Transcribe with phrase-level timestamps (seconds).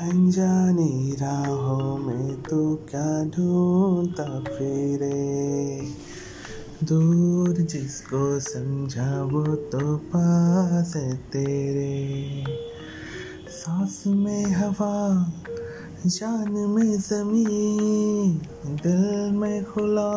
[0.00, 5.80] अनजानी राहों में तो क्या ढूंढता फिरे?
[6.84, 12.44] दूर जिसको समझा वो तो पास है तेरे।
[13.48, 15.32] सांस में हवा,
[16.06, 17.46] जान में जमी
[18.66, 20.10] दिल में खुला